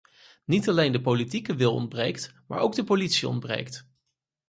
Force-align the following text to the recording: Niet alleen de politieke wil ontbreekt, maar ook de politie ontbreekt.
Niet 0.45 0.69
alleen 0.69 0.91
de 0.91 1.01
politieke 1.01 1.55
wil 1.55 1.73
ontbreekt, 1.73 2.33
maar 2.47 2.59
ook 2.59 2.75
de 2.75 2.83
politie 2.83 3.27
ontbreekt. 3.27 3.87